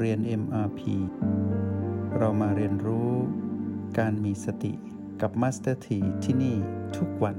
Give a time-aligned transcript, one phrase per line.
[0.00, 0.80] เรียน MRP
[2.18, 3.10] เรามาเรียนรู้
[3.98, 4.72] การมีสติ
[5.22, 6.56] กับ Master T ที่ที่นี่
[6.96, 7.36] ทุกวัน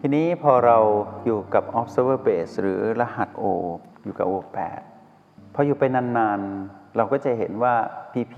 [0.00, 0.78] ทีนี้พอเรา
[1.24, 3.44] อยู่กับ observer base หรือรหัส O
[4.04, 4.80] อยู่กับ O8
[5.54, 7.74] พออยู่ไปนานๆ เราก็จะเห็นว่า
[8.12, 8.36] PP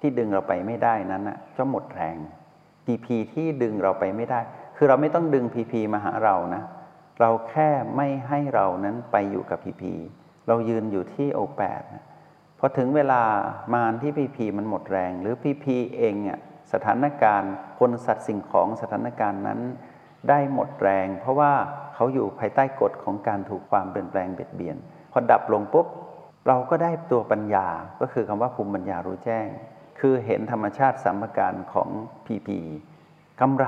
[0.00, 2.16] ที่ดึงเราไปไม่ได้นั้นนะจะหมดแรง
[2.86, 4.40] PP ที่ดึงเราไปไม่ได้
[4.76, 6.62] คือเราไม่ต้องดึง PP มาหาเรานะ
[7.20, 9.84] เราแค่ไม่ให้เรานั้นไปอยู่กับ PP
[10.48, 12.04] เรายืนอยู่ที่ O8 นะ
[12.58, 13.22] พอถึงเวลา
[13.74, 15.66] มานที่ PP มันหมดแรง หรือ PP
[15.96, 16.40] เองอะ
[16.72, 19.60] สถานการณ์คนสัตว์สิ่งของสถานการณ์นั้น
[20.28, 21.52] ได้หมดแรง เพราะว่า
[21.94, 24.76] เขาอยู่ภายใต้กฎของการถูกความเปลี่ยนแปลงเบียดเบียน
[25.12, 25.86] พอดับลงปุ๊บ
[26.46, 27.66] เราก็ได้ตัวปัญญา
[28.00, 29.46] ก็คือคำว่าภูมิปัญญารู้แจ้ง
[30.00, 31.88] คือเห็นธรรมชาติสัมการของ
[32.26, 32.60] พีพี
[33.40, 33.66] กำไร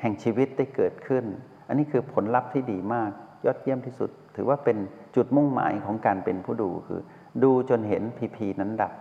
[0.00, 1.24] แห่งชีวิตได้เกิดขึ้น
[1.68, 3.10] อันนี้คือผลลัพธ์ที่ดีมาก
[3.44, 4.78] ยอดเยี่ยมที่สุด ถือว่าเป็น
[5.16, 7.00] จุดมุ่งหมายของการเป็นผู้ดูคือ
[7.42, 8.92] ดูจนเห็นพีพีนั้นดับ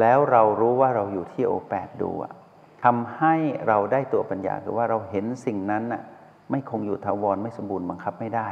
[0.00, 2.32] แล้วเรารู้ว่าเราอยู่ที่โอแปดดูอะ
[2.84, 3.34] ทำให้
[3.68, 6.02] เราได้ตัวปัญญาคือว่าเราเห็นสิ่งนั้นน่ะ
[6.50, 8.48] ไม่คงอยู่ถาวรไม่สมบูรณ์บังคับไม่ได้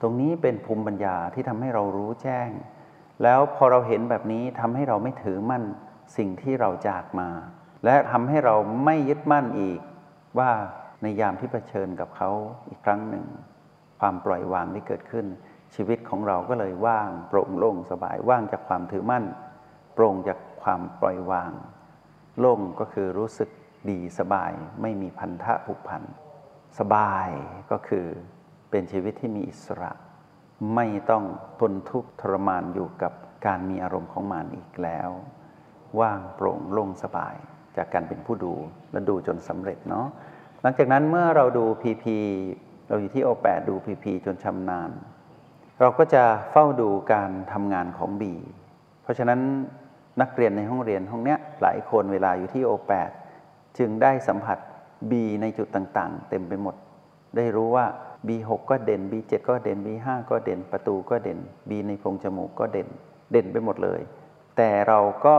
[0.00, 2.50] ตรงนี้เป็นภูมิปัญญาที่ทำให้เรารู้แจ้ง
[3.22, 5.64] แล้วพอเราเห็นแบบนี้ทำให้เราไม่ถือมั่น
[6.16, 7.28] สิ่งที่เราจากมา
[7.84, 9.80] และทำให้เราไม่ยึดมั่นอีก
[10.38, 10.50] ว่า
[11.02, 12.30] ในยามที่เผชิญกับเขา
[12.68, 13.24] อีกครั้งหนึ่ง
[14.00, 15.26] ความปล่อยวางที่เกิดขึ้น
[15.74, 19.24] ชีวิตของเราก็เลยว่างโปร่งโล่งสบายว่างจากความถือมั่น
[19.94, 21.52] โปร่งจากความปล่อยวาง
[22.38, 23.48] โล่งก็คือรู้สึก
[23.90, 24.52] ดีสบาย
[24.82, 26.02] ไม่มีพันธะผูกพัน
[26.78, 27.28] สบาย
[27.70, 28.06] ก็คือ
[28.70, 29.92] เป็นชีวิตที่มีอิสระ
[30.74, 31.24] ไม่ต้อง
[31.60, 33.12] ทนทุกข์ทรมานอยู่กับ
[33.46, 35.10] การมีอารมณ์ของมานอีกแล้ว
[36.00, 37.34] ว่างโปร่งโล่งสบาย
[37.76, 38.54] จากการเป็นผู้ดู
[38.92, 40.06] และดูจนสำเร็จเนาะ
[40.62, 42.16] หลังจากนั้นเมื่อเราดูพีพี
[42.88, 44.90] เราอยู่ที่โอแปดดูพีพีจนชำนาญ
[45.80, 48.34] เราก็จะเฝ้าดูการทำงานของบี
[49.02, 49.40] เพราะฉะนั้น
[50.20, 53.10] นักเรียนในห้องเรียนห้องเนี้ยหลายคนเวลาอยู่ที่โอแปด
[53.78, 54.58] จึงได้สัมผัส
[55.10, 55.12] B
[55.42, 56.74] ในจุดต่างๆ เต็มไปหมด
[57.36, 57.86] ได้รู้ว่า
[58.28, 62.88] B6 ก็เด่น B7 ก็เด่น B5 ก็เด่นประตูก็เด่น B ในโพรงจมูกก็เด่น
[63.32, 64.00] เด่นไปหมดเลย
[64.56, 65.34] แต่เราก็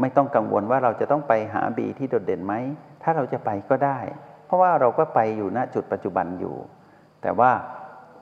[0.00, 2.54] ไม่ต้องกังวลว่าเราจะต้องไปหา B ที่โดดเด่นไหม
[3.02, 3.98] ถ้าเราจะไปก็ได้
[4.46, 6.56] เพราะว่าเราก็ไปอยู่ณจุดปัจจุบันอยู่
[7.22, 7.50] แต่ว่า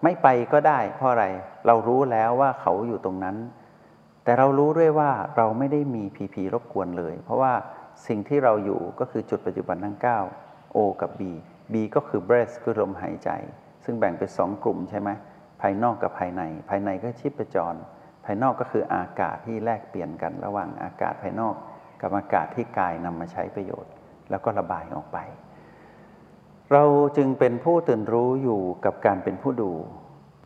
[0.02, 1.26] ไม่ไปก็ได้ เพราะอะไร
[1.66, 3.36] เรารู้แล้วว่าเขาอยู่ตรงนั้น
[4.24, 7.52] แต่เรารู้ด้วยว่าเราไม่ได้มีพีพีรบกวนเลย เพราะว่า
[8.06, 9.96] สิ่งที่เราอยู่ก็คือจุดปัจจุบันทั้ง
[10.38, 11.22] 9 O กับ B
[11.72, 13.30] B ก็คือ breath คือลมหายใจ
[13.84, 15.10] ซึ่งแบ่งเป็นสองกลุ่มใช่ไหม
[15.60, 17.74] ภายนอกกับภายใน ภายในก็ชิปจร
[18.24, 21.54] ภายนอกก็คืออากาศที่แลกเปลี่ยนกันระหว่างอากาศภายนอก
[22.02, 23.92] กับอากาศที่กายนำมาใช้ประโยชน์
[24.30, 25.18] แล้วก็ระบายออกไป
[26.72, 26.84] เรา
[27.16, 29.72] จึงเป็นผู้ตื่นรู้อยู่กับการเป็นผู้ดู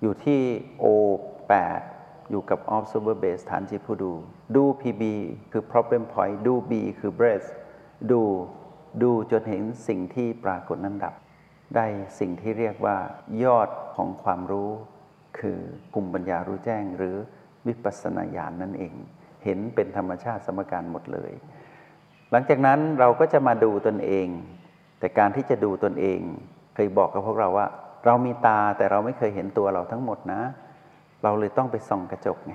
[0.03, 0.41] อยู่ที่
[0.85, 1.83] O8
[2.31, 4.13] อยู่กับ observer base ฐานจิตผู้ดู
[4.57, 5.03] ดู PB
[5.53, 7.49] คือ problem point ดู B คือ breath
[8.11, 8.23] ดู
[9.03, 11.15] ดูจนเห็นสิ่งที่ปรากฏนั้นดับ
[11.77, 11.87] ได้
[12.19, 12.97] สิ่งที่เรียกว่า
[13.45, 14.71] ยอดของความรู้
[15.39, 15.59] คือ
[15.93, 17.17] ภูมิปัญญารู้แจ้งหรือ
[17.67, 18.95] วิปัสสนาญาณนนั่นเอง
[19.45, 21.33] เห็นเป็นธรรมชาติสมการหมดเลย
[22.31, 24.29] หลังจากนั้นเราก็จะมาดูตนเอง
[25.01, 26.21] แต่การที่จะดูตนเอง
[26.75, 27.67] เคยบอกกับพวกเราว่า
[28.07, 30.41] เรามีตาแต่เราไม่เคยเห็นตัวเราทั้งหมดนะ
[31.23, 32.55] เราเลยต้องไปส่องกระจกไง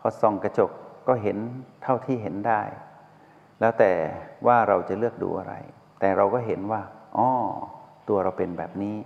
[0.00, 0.70] พอส่องกระจก
[1.08, 1.36] ก็เห็น
[1.82, 2.62] เท่าที่เห็นได้
[3.60, 3.92] แล้วแต่
[4.46, 5.54] ว่าเราจะเลือกดูอะไร
[6.00, 6.82] แต่เราก็เห็นว่า
[7.16, 7.28] อ๋อ
[8.08, 8.96] ตัวเราเป็นแบบนี้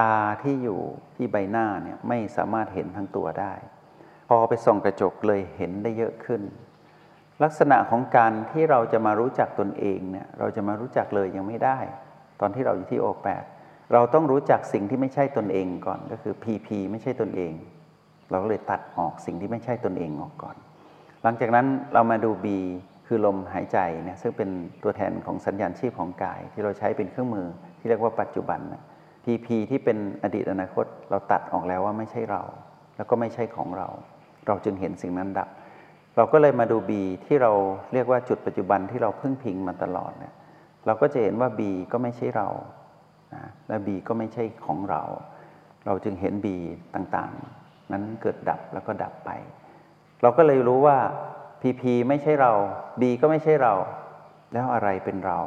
[0.00, 0.80] ตาที่อยู่
[1.16, 3.52] ที่ใบหน้าเนี่ยไม่สามารถเห็นทั้งตัวได้
[4.28, 6.42] พอไปส่องกระจกเลยเห็นได้เยอะขึ้น
[7.42, 11.78] ลักษณะของการที่เราจะมารู้จักตนเองเนี่ยเราจะมารู้จักเลยยังไม่ได้
[12.40, 13.44] ตอนที่เราอยู่ที่โอแปด
[13.92, 17.52] เราต้องรู้จักสิ่งที่ไม่ใช่ตนเองก่อนก็คือ PP ไม่ใช่ตนเอง
[18.30, 20.56] เราก็เลยตัดออกสิ่งที่ไม่ใช่ตนเองออกก่อน
[21.22, 22.46] หลังจากนั้นเรามาดู B
[23.06, 24.50] คือลมหายใจเนี่ยซึ่งเป็น
[24.82, 27.46] ตัวแทนของสัญญาณชีพของกาย ที่เราใช้เป็นเครื่องมือ
[27.78, 28.82] ที่เรียกว่าปัจจุบันนะ
[29.24, 32.42] PP ที่เป็นอดีตอนาคต เราตัดออกแล้วว่าไม่ใช่เรา
[32.96, 33.88] แล้วก็ไม่ใช่ของเรา
[34.46, 35.48] เราจึงเห็นสิ่งนั้นดับ
[36.16, 36.90] เราก็เลยมาดู B
[37.26, 37.52] ที่เรา
[37.92, 40.34] เรียกว่าจุดปัจจุบันที่เราพึ่งพิงมาตลอดเนี่ย
[40.86, 41.60] เราก็จะเห็นว่า B
[41.92, 42.48] ก็ไม่ใช่เรา
[43.34, 45.02] นะและ B ก็ไม่ใช่ของเรา
[45.86, 46.46] เราจึงเห็น B
[46.94, 49.30] ต่างๆ นั้นเกิดดับแล้วก็ดับไป
[50.22, 50.98] เราก็เลยรู้ว่า
[51.62, 52.52] PP ไม่ใช่เรา
[53.00, 53.74] B ก็ไม่ใช่เรา
[54.52, 55.38] แล้วอะไรเป็นเรา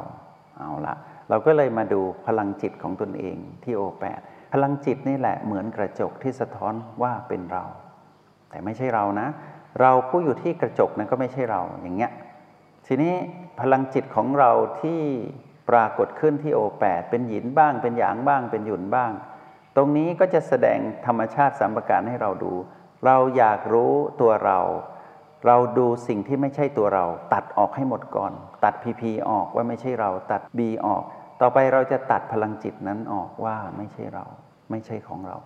[0.58, 0.94] เอาละ
[1.28, 4.20] เราก็เลยมาดูพลังจิตของตนเองที่โอแปด
[4.52, 7.64] พลังจิตนี่แหละเหมือนกระจกที่สะท้อนว่าเป็นเรา
[8.50, 9.28] แต่ไม่ใช่เรานะ
[9.80, 12.12] เราผู้อยู่ที่กระจกนั้นก็ไม่ใช่เราอย่างเงี้ย
[12.86, 13.14] ทีนี้
[13.60, 14.50] พลังจิตของเรา
[14.80, 15.00] ที่
[15.70, 19.12] ปรากฏขึ้นที่โอแปดเป็นหยินบ้าง เป็นหยางบ้าง เป็นหยุนบ้าง
[19.76, 22.52] ตรงนี้ก็จะแสดงธรรมชาติสามประการให้เราดู
[23.06, 24.60] เราอยากรู้ตัวเรา
[25.46, 28.32] เราดูสิ่งที่ไม่ใช่ตัวเรา ตัดออกให้หมดก่อน
[28.64, 31.02] ตัดพีพีออกว่าไม่ใช่เรา ตัดบีออก
[31.40, 34.24] ต่อไปเราจะตัดพลังจิตนั้นออกว่าไม่ใช่เรา
[34.70, 35.36] ไม่ใช่ของเรา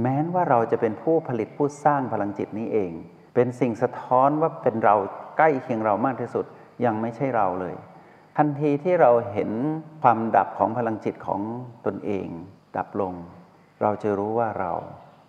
[0.00, 2.92] แม้นว่าเราจะเป็นผู้ผลิตผู้สร้างพลังจิตนี้เอง
[3.34, 4.96] เป็นสิ่งสะท้อนว่าเป็นเรา
[5.36, 6.44] ใกล้เคียงเรามากที่สุด
[6.84, 7.74] ยังไม่ใช่เราเลย
[8.36, 9.50] ทันทีที่เราเห็น
[10.02, 11.40] ความดับของพลังจิตของ
[11.86, 12.26] ตนเอง
[12.76, 13.14] ดับลง
[13.82, 14.72] เราจะรู้ว่าเรา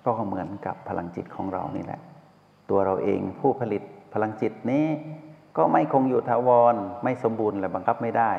[0.06, 2.02] ก็เหมือนกับพลังจิตของเรานี่แหละ
[2.70, 3.82] ตัวเราเองผู้ผลิต
[4.14, 4.86] พลังจิตนี้
[5.58, 8.32] ก็ไม่คงอยู่ถาวรไม่สมบูรณ์และบังคับไม่ได้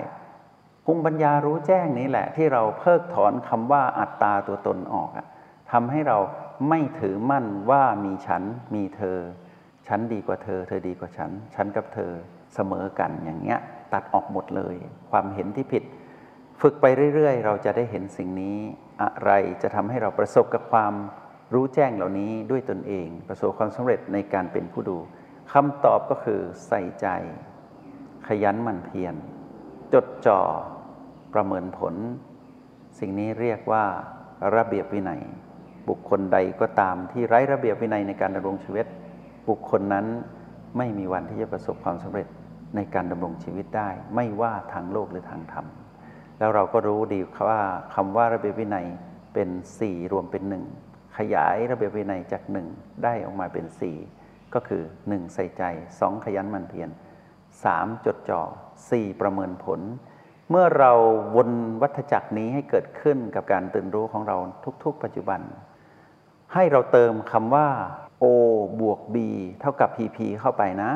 [0.85, 5.11] ภูมิปัญญารู้แจ้งนี้แหละ ที่เราเพิกถอนคำว่าอัตตาตัวตนออก
[5.73, 6.19] ทำให้เรา
[6.69, 8.43] ไม่ถือมั่นว่ามีฉัน
[8.75, 9.19] มีเธอ
[9.89, 12.13] ฉันดีกว่าเธอ เธอดีกว่าฉัน ฉันกับเธอ
[12.55, 13.61] เสมอกันอย่างเงี้ย
[13.93, 14.77] ตัดออกหมดเลย
[15.11, 15.85] ความเห็นที่ผิด
[16.61, 18.57] ฝึกไปเรื่อยๆ เราจะได้เห็นสิ่งนี้
[19.03, 19.31] อะไร
[19.63, 20.95] จะทำให้เราประสบกับความ
[21.55, 24.99] รู้แจ้งเหล่านี้ด้วยตนเอง ประสบความสำเร็จในการเป็นผู้ดู
[25.53, 27.07] คำตอบก็คือใส่ใจ
[28.27, 29.15] ขยันหมั่นเพียร
[29.93, 30.41] จดจ่อ
[31.35, 31.95] ประเมินผล
[32.99, 33.85] สิ่งนี้เรียกว่า
[34.57, 35.23] ระเบียบวินัย
[35.89, 38.87] บุคคลใดก็ตามที่ไร้ระเบียบวินัยในการดำรงชีวิต
[39.49, 40.07] บุคคลนั้น
[40.79, 42.29] ไม่มีวันที่จะประสบความสำเร็จ
[42.77, 45.67] ในการดำรงชีวิตได้ ไม่ว่าทางโลกหรือทางธรรม
[46.39, 47.61] แล้วเราก็รู้ดีว่า
[47.95, 48.87] คำว่าระเบียบวินัย
[49.35, 49.49] เป็น
[49.79, 50.65] สี่รวมเป็นหนึ่ง
[51.19, 52.67] ขยายระเบียบวินัยจากหนึ่ง
[53.05, 53.97] ได้ออกมาเป็นสี่
[54.55, 55.63] ก็คือหนึ่งใส่ใจ
[56.01, 56.89] สองขยันมั่นเพียร
[57.65, 58.43] สามจดจ่อ
[58.91, 59.81] สี่ประเมินผล
[60.51, 60.93] เมื่อเรา
[61.37, 61.51] วน
[61.83, 64.37] วัฏจักรนี้ให้เกิดขึ้นกับการตื่นรู้ของเรา
[64.85, 65.41] ทุก ๆ ปัจจุบัน
[66.55, 67.69] ให้เราเติมคำว่า
[68.25, 68.27] O
[68.81, 69.17] บวก B
[69.61, 70.93] เท่ากับ PP เข้าไปนะ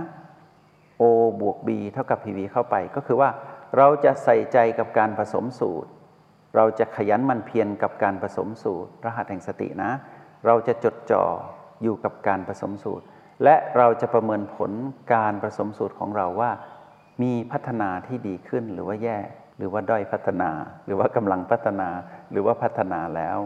[1.02, 1.04] O
[1.40, 3.30] บวก B เท่ากับ PP เข้าไป ก็คือว่า
[3.76, 5.90] เราจะใส่ใจกับการผสมสูตร
[6.56, 9.90] เราจะขยันมันเพียรกับการผสมสูตร รหัสแห่งสตินะ
[10.46, 11.25] เราจะจดจ่อ
[11.82, 13.04] อยู่กับการผสมสูตร
[13.44, 14.70] และเราจะประเมินผล
[15.14, 16.50] การผสมสูตรของเราว่า
[17.22, 19.19] มีพัฒนาที่ดีขึ้นหรือว่าแย่
[19.58, 20.50] หรือว่าด้อยพัฒนา
[20.86, 21.88] หรือว่ากำลังพัฒนา
[22.30, 23.38] หรือว่าพัฒนาแล้ว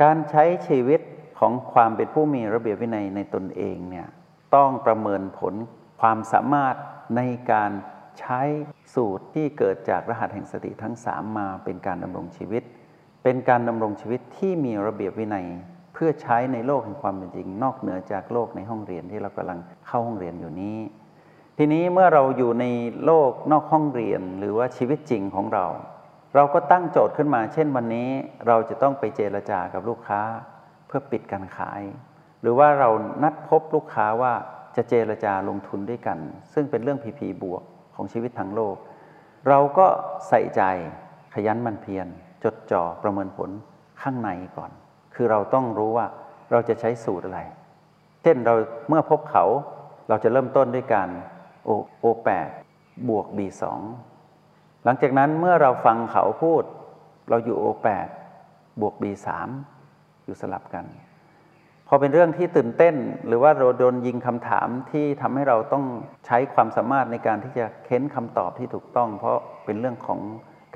[0.00, 1.00] การใช้ชีวิต
[1.38, 4.06] ของความเป็นผู้มีระเบียบวินัยในตนเองเนี่ย
[4.54, 5.54] ต้องประเมินผล
[6.00, 6.74] ความสามารถ
[7.16, 7.20] ใน
[7.52, 7.70] การ
[8.20, 8.40] ใช้
[8.94, 12.62] สูตรที่เกิดจากรหัสแห่งสติทั้ง 3 มาเป็นการดำรงชีวิต
[13.22, 15.46] เป็นการดำรงชีวิตที่มีระเบียบวินัย
[15.92, 20.78] เพื่อใช้ในโลกแห่งความเป็นจริง นอกเหนือจากโลกในห้องเรียนที่เรากำลังเข้าห้องเรียนอยู่นี้
[21.58, 22.64] ทีนี้เมื่อเราอยู่ใน
[23.04, 25.66] โลกนอกห้องเรียนหรือว่าชีวิตจริงของเรา
[26.34, 28.08] เราก็ตั้งโจทย์ขึ้นมา เช่นวันนี้
[28.46, 30.20] เราจะต้องไปเจรจากับลูกค้า
[30.86, 31.82] เพื่อปิดการขาย
[32.40, 32.90] หรือว่าเรา
[33.22, 34.32] นัดพบลูกค้าว่า
[34.76, 36.18] จะเจรจาลงทุนด้วยกัน
[36.52, 37.62] ซึ่งเป็นเรื่องพีพีบวก
[37.94, 38.76] ของชีวิตทั้งโลก
[39.48, 39.86] เราก็
[40.28, 40.62] ใส่ใจ
[41.34, 42.06] ขยันมันเพียร
[42.44, 43.50] จดจ่อประเมินผล
[44.02, 44.70] ข้างในก่อน
[45.14, 46.06] คือเราต้องรู้ว่า
[46.50, 47.40] เราจะใช้สูตรอะไร
[48.22, 48.54] เช่นเรา
[48.88, 49.44] เมื่อพบเขา
[50.08, 51.08] เราจะเริ่มต้นด้วยการ
[51.64, 51.70] โอ
[52.00, 52.48] โอแปด
[53.08, 53.62] บวก B2
[54.84, 56.62] หลังจากนั้นเมื่อเราฟังเขาพูด
[57.28, 58.08] เราอยู่ O8
[58.80, 59.28] บวก B3
[60.24, 60.84] อยู่สลับกัน
[61.88, 62.94] พอเป็นเรื่องที่ตื่นเต้น
[63.26, 65.84] หรือว่าเราโดนยิงคำถามที่ทำให้เราต้อง
[66.26, 70.20] ใช้ความสามารถในการที่จะเค้นคำตอบที่ถูกต้อง เพราะเป็นเรื่องของ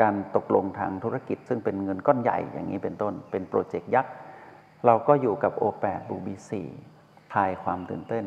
[0.01, 4.13] การตกลงทางธุรกิจ ซึ่งเป็นเงินก้อนใหญ่อย่างนี้เป็นต้น เป็นโปรเจกต์ยักษ์
[4.87, 6.51] เราก็อยู่กับ O8 บวก B4
[7.33, 8.25] คลายความตื่นเต้น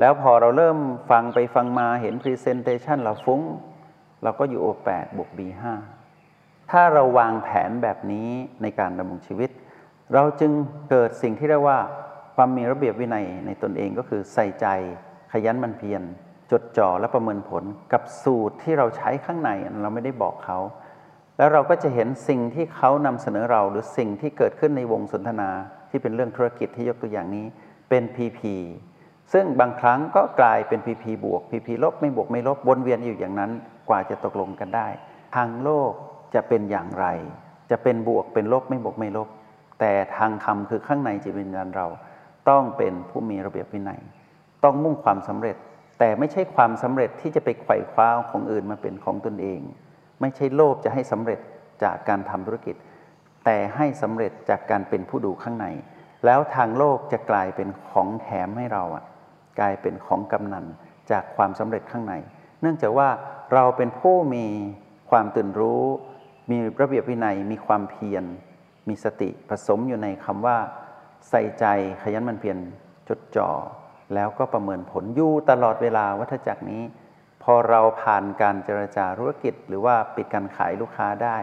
[0.00, 0.78] แล้วพอเราเริ่ม
[1.10, 3.40] ฟังไปฟังมาเห็น Presentation เราฟุ้ง
[4.22, 5.64] เราก็อยู่ O8 บวก B5
[6.70, 8.28] ถ้าเราวางแผนแบบนี้
[8.62, 9.50] ในการดำรงชีวิต
[10.14, 10.52] เราจึง
[10.90, 11.78] เกิดสิ่งที่เรียกว่า
[12.36, 14.66] ความมีระเบียบวินัยในตนเองก็คือใส่ใจ
[15.32, 16.02] ขยันมันเพียร
[16.50, 19.50] จดจ่อและประเมินผลกับสูตรที่เราใช้ข้างใน
[19.82, 20.58] เราไม่ได้บอกเขา
[21.38, 25.50] แล้วเราก็จะเห็นสิ่งที่เขานำเสนอเราหรือสิ่งที่เกิดขึ้นในวงสนทนา
[25.90, 27.46] ที่เป็นเรื่องธุรกิจที่ยกตัวอย่างนี้
[27.88, 28.40] เป็น PP
[29.32, 33.50] ซึ่งบางครั้งก็กลายเป็น PP บวก PP ลบไม่บวกไม่ลบวนเวียนอยู่อย่างนั้น
[33.90, 34.88] กว่าจะตกลงกันได้
[35.36, 35.92] ทางโลก
[36.34, 37.06] จะเป็นอย่างไร
[37.70, 39.28] จะเป็นบวกเป็นลบไม่บวกไม่ลบ
[39.80, 41.86] แต่ทางธรรมคือข้างในจิตวิญญาณเรา
[42.48, 44.00] ต้องเป็นผู้มีระเบียบวินัย
[44.64, 45.56] ต้องมุ่งความสำเร็จ
[45.98, 49.60] แต่ไม่ใช่ความสำเร็จที่จะไปไขว่คว้าของอื่นมาเป็นของตนเอง
[50.20, 51.40] ไม่ใช่โลภจะให้สำเร็จ
[51.84, 52.76] จากการทำธุรกิจ
[53.44, 55.66] แต่ให้สำเร็จจากการเป็นผู้ดูข้างใน
[56.26, 59.04] แล้วทางโลกจะกลายเป็นของแถมให้เราอะ
[59.60, 60.66] กลายเป็นของกำนัน
[61.10, 62.14] จากความสำเร็จข้างใน
[62.60, 63.08] เนื่องจากว่า
[63.52, 64.46] เราเป็นผู้มี
[65.10, 65.84] ความตื่นรู้
[66.50, 68.24] มีระเบียบวินัย มีความเพียร
[68.88, 70.58] มีสติผสมอยู่ในคำว่า
[71.30, 71.64] ใส่ใจ
[72.02, 72.58] ขยันมันเพียร
[73.08, 73.50] จดจ่อ
[74.14, 76.82] แล้วก็ประเมินผลอยู่ตลอดเวลาวัฏจักรนี้
[77.42, 81.38] พอเราผ่านการเจรจาธุรกิจ หรือว่าปิดการขายลูกค้าได้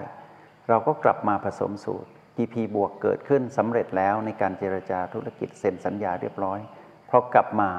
[0.70, 6.60] เราก็กลับมาผสมสูตร PP บวกเกิดขึ้นสำเร็จแล้วในการเจรจาธุรกิจเซ็นสัญญาเรียบร้อย
[7.08, 7.70] เพราะกลับมา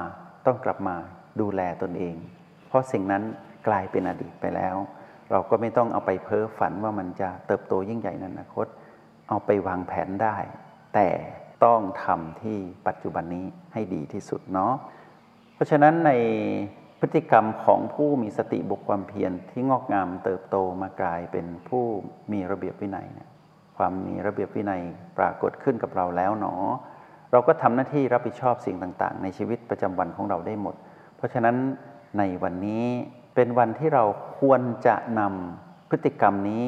[0.45, 0.95] ต้องกลับมา
[1.41, 2.15] ดูแลตนเอง
[2.69, 3.23] เพราะสิ่งนั้น
[3.67, 4.75] กลายเป็นอดีตไปแล้ว
[5.31, 8.67] เราก็ไม่ต้องเอาไปเพ้อฝันว่ามันจะเติบโตยิ่งใหญ่ในอนาคต
[9.29, 10.37] เอาไปวางแผนได้
[10.93, 11.07] แต่
[11.65, 12.57] ต้องทำที่
[12.87, 14.73] ปัจจุบันนี้ให้ดีที่สุดเนาะ
[15.53, 16.11] เพราะฉะนั้นใน
[16.99, 21.83] พฤติกรรมของผู้มีสติบุกความเพียรที่งอกงามเติบโตมากลายเป็นผู้
[22.31, 23.29] มีระเบียบวินัยเนี่ย
[23.77, 24.81] ความมีระเบียบวินัย
[25.17, 26.65] ปรากฏขึ้นกับเราแล้วเนาะ
[27.31, 30.75] เราก็ทำหน้าที่รับผิดชอบสิ่งต่าง ๆ ในชีวิตประจำวันของเราได้หมด
[31.17, 31.55] เพราะฉะนั้น
[32.17, 32.85] ในวันนี้
[33.35, 34.03] เป็นวันที่เรา
[34.39, 36.65] ควรจะนำพฤติกรรมนี้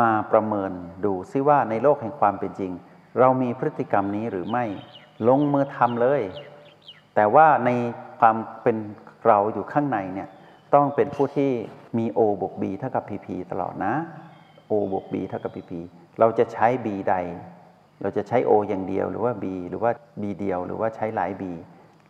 [0.00, 0.72] มาประเมิน
[1.04, 2.72] ดูซิว่าในโลกแห่งความเป็นจริง
[3.18, 4.64] เรามีพฤติกรรมนี้หรือไม่
[5.28, 6.22] ลงมือทำเลย
[7.14, 7.70] แต่ว่าใน
[8.20, 8.76] ความเป็น
[9.26, 10.28] เราอยู่ข้างในเนี่ย
[10.74, 11.50] ต้องเป็นผู้ที่
[11.98, 13.94] มี O บวก B เท่ากับ PP ตลอดนะ
[14.70, 15.72] O บวก B เท่ากับ PP
[16.18, 17.14] เราจะใช้ B ใด
[18.02, 19.90] เราจะใช้ O อย่างเดียวหรือว่า B หรือว่า
[20.22, 21.42] B เดียวหรือว่าใช้หลาย B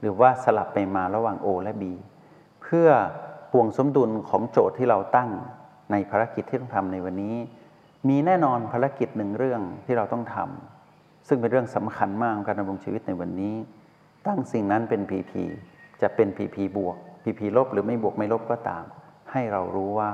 [0.00, 1.85] หรือว่าสลับไปมาระหว่าง O และ B
[2.66, 2.88] เพื่อ
[3.52, 5.30] ห่วงสมดุลของโจทย์ที่เราตั้ง
[5.92, 7.35] ในภารกิจที่ต้องทำในวันนี้
[8.08, 13.54] มีแน่นอนภารกิจหนึ่งเรื่องที่เราต้องทำซึ่งเป็นเรื่องสำคัญมากของการดำรงชีวิตในวันนี้
[14.26, 15.32] ตั้งสิ่งนั้นเป็น PP
[16.02, 18.85] จะเป็น PP บวก PP ลบหรือไม่บวกไม่ลบก็ตาม
[19.32, 20.11] ให้เรารู้ว่า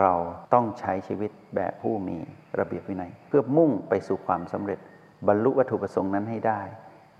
[0.00, 0.12] เรา
[0.54, 2.16] ต้องใช้ชีวิตแบบผู้มี
[2.58, 4.78] ระเบียบวินัย เพื่อมุ่งไปสู่ความสำเร็จ
[5.26, 6.60] บรรลุวัตถุประสงค์นั้นให้ได้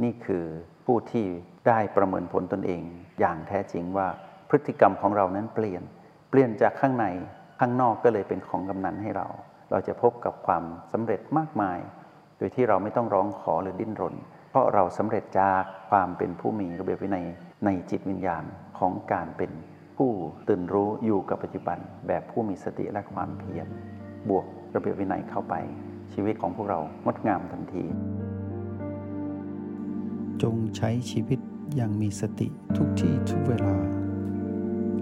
[0.02, 0.44] นี่คือ
[0.86, 1.26] ผู้ที่
[1.68, 2.82] ได้ประเมินผลตนเอง
[3.20, 4.08] อย่างแท้จริงว่า
[4.48, 5.82] พฤติกรรมของเรานั้นเปลี่ยน
[6.30, 7.06] เปลี่ยนจากข้างใน
[7.60, 9.26] ข้างนอกก็เลยเป็นของกำนันให้เรา
[9.70, 11.78] เราจะพบกับความสำเร็จมากมาย
[12.38, 14.14] โดยที่เราไม่ต้องร้องขอหรือดิ้นรน
[14.50, 17.26] เพราะเราสำเร็จจากความเป็นผู้มีระเบียบวินัย
[17.64, 18.44] ในจิตวิญญาณ
[18.78, 19.50] ของการเป็น
[19.96, 20.10] ผู้
[20.48, 23.66] ตื่นรู้อยู่กับปัจจุบัน แบบผู้มีสติและความเพียร
[24.28, 25.54] บวกระเบียบวินัยเข้าไป
[26.14, 27.84] ชีวิตของพวกเรางดงามทันที
[30.42, 31.38] จงใช้ชีวิต
[31.76, 33.97] อย่างมีสติทุกที่ทุกเวลา